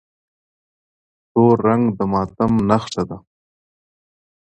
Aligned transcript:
تور 1.31 1.55
رنګ 1.67 1.83
د 1.97 1.99
ماتم 2.11 2.53
نښه 2.67 3.03
ده. 3.09 3.17